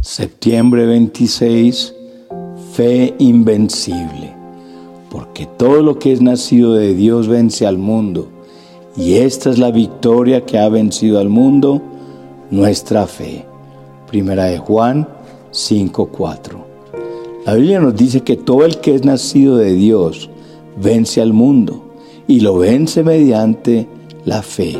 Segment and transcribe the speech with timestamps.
[0.00, 1.94] Septiembre 26,
[2.72, 4.34] fe invencible,
[5.10, 8.28] porque todo lo que es nacido de Dios vence al mundo,
[8.96, 11.82] y esta es la victoria que ha vencido al mundo,
[12.50, 13.44] nuestra fe.
[14.06, 15.08] Primera de Juan
[15.50, 16.64] 5:4.
[17.44, 20.30] La Biblia nos dice que todo el que es nacido de Dios
[20.76, 21.82] vence al mundo
[22.28, 23.88] y lo vence mediante
[24.24, 24.76] la fe.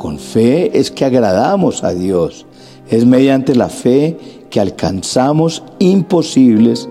[0.00, 2.46] Con fe es que agradamos a Dios.
[2.88, 4.16] Es mediante la fe
[4.48, 6.88] que alcanzamos imposibles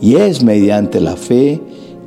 [0.00, 1.60] y es mediante la fe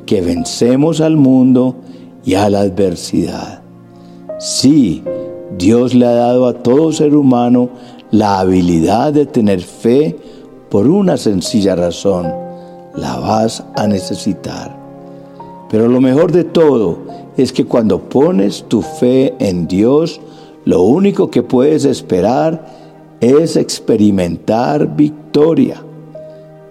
[0.06, 1.76] que vencemos al mundo
[2.24, 3.62] y a la adversidad.
[4.40, 5.04] Sí,
[5.56, 7.68] Dios le ha dado a todo ser humano
[8.10, 10.16] la habilidad de tener fe
[10.68, 12.26] por una sencilla razón.
[12.96, 14.76] La vas a necesitar.
[15.70, 16.98] Pero lo mejor de todo
[17.36, 20.20] es que cuando pones tu fe en Dios,
[20.70, 22.64] lo único que puedes esperar
[23.20, 25.82] es experimentar victoria.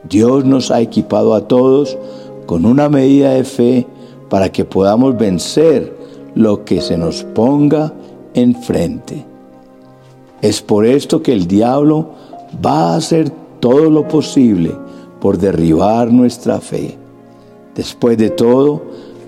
[0.08, 1.98] Dios nos ha equipado a todos
[2.46, 3.88] con una medida de fe
[4.30, 5.94] para que podamos vencer
[6.34, 7.92] lo que se nos ponga
[8.36, 9.26] enfrente.
[10.42, 12.12] Es por esto que el diablo
[12.66, 14.72] va a hacer todo lo posible
[15.20, 16.98] por derribar nuestra fe.
[17.76, 18.82] Después de todo,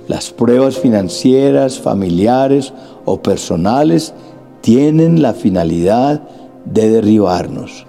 [0.07, 2.71] las pruebas financieras, familiares
[3.03, 4.13] o personales
[4.61, 6.21] tienen la finalidad
[6.65, 7.85] de derribarnos.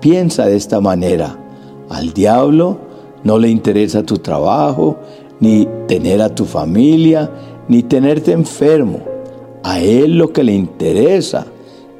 [0.00, 1.36] Piensa de esta manera.
[1.88, 2.78] Al diablo
[3.24, 4.96] no le interesa tu trabajo,
[5.40, 7.30] ni tener a tu familia,
[7.68, 9.00] ni tenerte enfermo.
[9.62, 11.46] A él lo que le interesa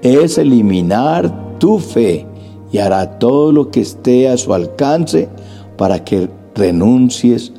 [0.02, 2.26] es eliminar tu fe
[2.70, 5.28] y hará todo lo que esté a su alcance
[5.76, 7.52] para que renuncies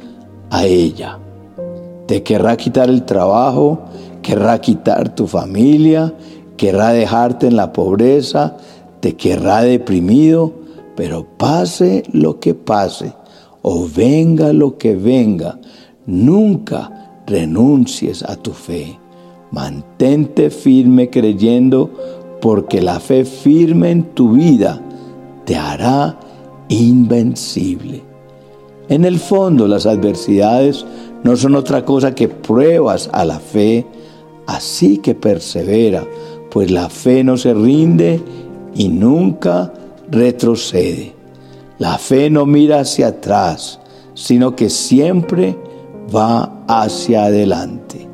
[0.50, 1.18] a ella.
[2.06, 3.80] Te querrá quitar el trabajo,
[4.22, 6.14] querrá quitar tu familia,
[6.58, 8.58] querrá dejarte en la pobreza,
[9.00, 10.54] te querrá deprimido,
[10.96, 13.14] pero pase lo que pase
[13.62, 15.60] o venga lo que venga,
[16.06, 19.00] nunca renuncies a tu fe.
[19.52, 21.90] Mantente firme creyendo
[22.42, 24.82] porque la fe firme en tu vida
[25.46, 26.20] te hará
[26.70, 28.04] invencible.
[28.90, 30.86] En el fondo las adversidades
[31.24, 33.86] no son otra cosa que pruebas a la fe,
[34.50, 36.04] así que persevera,
[36.50, 38.20] pues la fe no se rinde
[38.74, 39.72] y nunca
[40.10, 41.14] retrocede.
[41.78, 43.80] La fe no mira hacia atrás,
[44.16, 45.56] sino que siempre
[46.14, 48.08] va hacia adelante.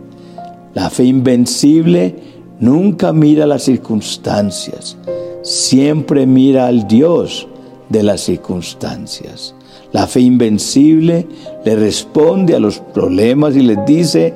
[0.74, 2.16] La fe invencible
[2.60, 4.98] nunca mira las circunstancias,
[5.42, 7.48] siempre mira al Dios
[7.88, 9.56] de las circunstancias.
[9.94, 11.26] La fe invencible
[11.64, 14.34] le responde a los problemas y les dice,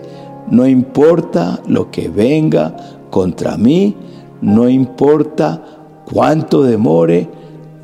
[0.51, 2.75] no importa lo que venga
[3.09, 3.95] contra mí,
[4.41, 5.63] no importa
[6.05, 7.29] cuánto demore,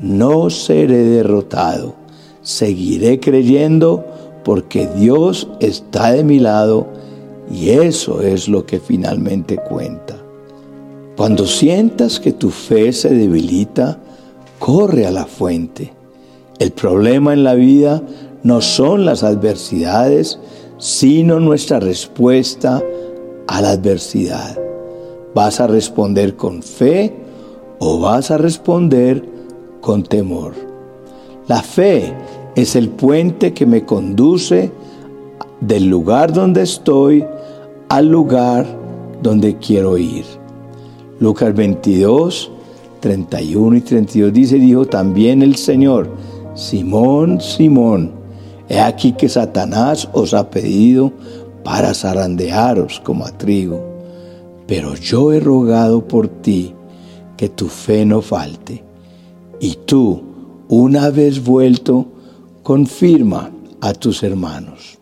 [0.00, 1.94] no seré derrotado.
[2.42, 4.04] Seguiré creyendo
[4.44, 6.86] porque Dios está de mi lado
[7.50, 10.16] y eso es lo que finalmente cuenta.
[11.16, 13.98] Cuando sientas que tu fe se debilita,
[14.58, 15.92] corre a la fuente.
[16.58, 18.02] El problema en la vida
[18.42, 20.38] no son las adversidades,
[20.78, 22.82] sino nuestra respuesta
[23.46, 24.58] a la adversidad.
[25.34, 27.14] ¿Vas a responder con fe
[27.78, 29.24] o vas a responder
[29.80, 30.54] con temor?
[31.48, 32.12] La fe
[32.54, 34.70] es el puente que me conduce
[35.60, 37.24] del lugar donde estoy
[37.88, 38.66] al lugar
[39.22, 40.24] donde quiero ir.
[41.20, 42.50] Lucas 22,
[43.00, 46.08] 31 y 32 dice, dijo también el Señor,
[46.54, 48.12] Simón, Simón,
[48.68, 51.12] he aquí que Satanás os ha pedido
[51.64, 53.96] para zarandearos como a trigo
[54.66, 56.74] pero yo he rogado por ti
[57.36, 58.84] que tu fe no falte.
[59.60, 60.22] Y tú,
[60.68, 62.06] una vez vuelto,
[62.62, 63.50] confirma
[63.80, 64.98] a tus hermanos.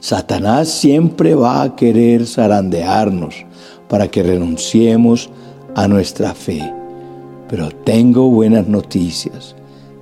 [0.00, 3.46] Satanás siempre va a querer zarandearnos
[3.88, 5.30] para que renunciemos
[5.74, 6.72] a nuestra fe.
[7.48, 9.54] Pero tengo buenas noticias.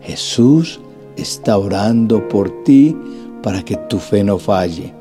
[0.03, 0.81] Jesús
[1.19, 2.97] está orando por ti
[3.43, 4.93] para que tu fe no falle.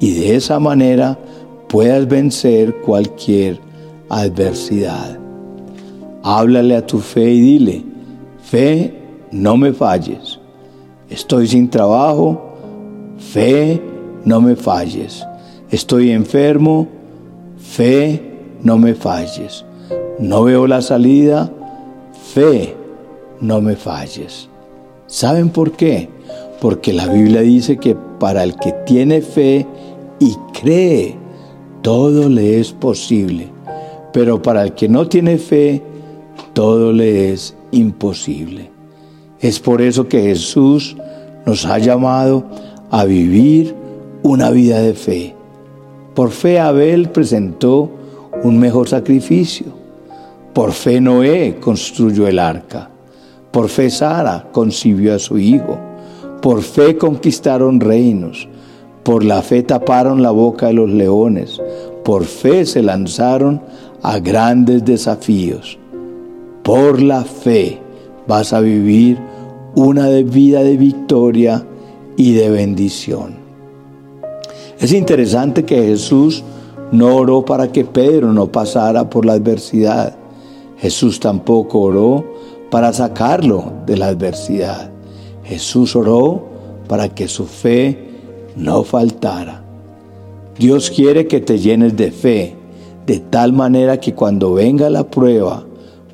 [0.00, 1.18] Y de esa manera
[1.68, 3.58] puedas vencer cualquier
[4.08, 5.18] adversidad.
[6.22, 7.84] Háblale a tu fe y dile,
[8.42, 8.94] fe,
[9.30, 10.40] no me falles.
[11.08, 12.54] Estoy sin trabajo,
[13.18, 13.80] fe,
[14.24, 15.24] no me falles.
[15.70, 16.88] Estoy enfermo,
[17.58, 18.20] fe,
[18.62, 19.64] no me falles.
[20.18, 21.50] No veo la salida,
[22.34, 22.74] fe,
[23.40, 24.48] no me falles.
[25.06, 26.08] ¿Saben por qué?
[26.60, 29.66] Porque la Biblia dice que para el que tiene fe
[30.18, 31.16] y cree,
[31.82, 33.48] todo le es posible,
[34.12, 35.82] pero para el que no tiene fe,
[36.52, 38.70] todo le es imposible.
[39.40, 40.96] Es por eso que Jesús
[41.44, 42.44] nos ha llamado
[42.90, 43.76] a vivir
[44.22, 45.34] una vida de fe.
[46.14, 47.90] Por fe Abel presentó
[48.42, 49.66] un mejor sacrificio.
[50.52, 52.90] Por fe Noé construyó el arca.
[53.56, 55.78] Por fe Sara concibió a su hijo.
[56.42, 58.46] Por fe conquistaron reinos.
[59.02, 61.58] Por la fe taparon la boca de los leones.
[62.04, 63.62] Por fe se lanzaron
[64.02, 65.78] a grandes desafíos.
[66.62, 67.78] Por la fe
[68.28, 69.16] vas a vivir
[69.74, 71.66] una vida de victoria
[72.18, 73.36] y de bendición.
[74.78, 76.44] Es interesante que Jesús
[76.92, 80.14] no oró para que Pedro no pasara por la adversidad.
[80.76, 82.35] Jesús tampoco oró
[82.70, 84.90] para sacarlo de la adversidad.
[85.44, 86.44] Jesús oró
[86.88, 88.10] para que su fe
[88.56, 89.62] no faltara.
[90.58, 92.54] Dios quiere que te llenes de fe,
[93.06, 95.64] de tal manera que cuando venga la prueba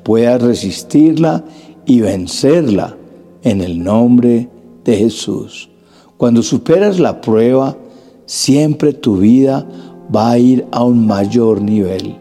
[0.03, 1.43] puedas resistirla
[1.85, 2.97] y vencerla
[3.43, 4.49] en el nombre
[4.83, 5.69] de Jesús.
[6.17, 7.77] Cuando superas la prueba,
[8.25, 9.65] siempre tu vida
[10.13, 12.17] va a ir a un mayor nivel.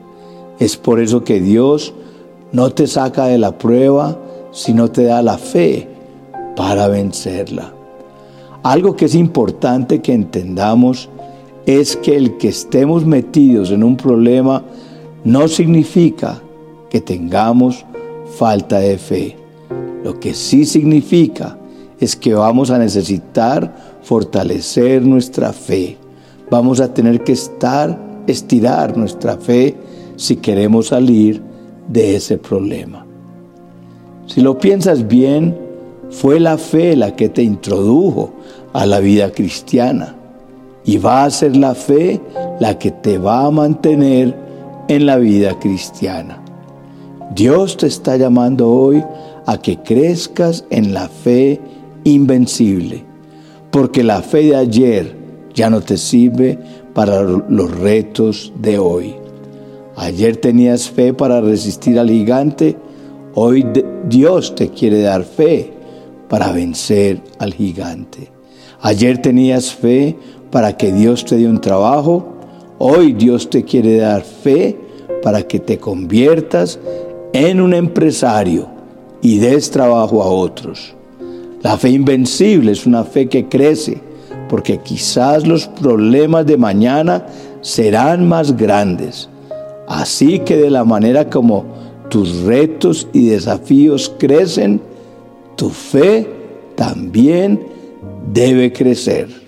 [0.59, 1.93] Es por eso que Dios
[2.53, 4.19] no te saca de la prueba,
[4.53, 5.89] sino te da la fe
[6.55, 7.73] para vencerla.
[8.63, 11.09] Algo que es importante que entendamos
[11.67, 14.63] es que el que estemos metidos en un problema
[15.25, 16.41] no significa
[16.91, 17.85] que tengamos
[18.37, 19.37] falta de fe.
[20.05, 21.57] Lo que sí significa
[21.99, 25.97] es que vamos a necesitar fortalecer nuestra fe.
[26.51, 29.77] Vamos a tener que estar, estirar nuestra fe
[30.17, 31.52] si queremos salir
[31.89, 33.07] de ese problema.
[34.27, 35.57] Si lo piensas bien,
[36.11, 38.33] fue la fe la que te introdujo
[38.73, 40.15] a la vida cristiana
[40.85, 42.21] y va a ser la fe
[42.61, 44.37] la que te va a mantener
[44.89, 46.43] en la vida cristiana.
[47.35, 49.03] Dios te está llamando hoy
[49.47, 51.61] a que crezcas en la fe
[52.05, 53.05] invencible,
[53.71, 55.17] porque la fe de ayer
[55.55, 56.59] ya no te sirve
[56.95, 59.22] para los retos de hoy.
[59.97, 62.77] Ayer tenías fe para resistir al gigante,
[63.35, 63.67] hoy
[64.09, 65.73] Dios te quiere dar fe
[66.29, 68.31] para vencer al gigante.
[68.81, 70.17] Ayer tenías fe
[70.51, 72.27] para que Dios te dé un trabajo,
[72.79, 74.79] hoy Dios te quiere dar fe
[75.23, 76.79] para que te conviertas
[77.33, 78.69] en un empresario
[79.21, 80.95] y des trabajo a otros.
[81.63, 84.01] La fe invencible es una fe que crece,
[84.49, 87.27] porque quizás los problemas de mañana
[87.61, 89.29] serán más grandes.
[89.93, 91.67] Así que de la manera como
[92.09, 94.81] tus retos y desafíos crecen,
[95.55, 96.27] tu fe
[96.77, 97.61] también
[98.33, 99.42] debe crecer.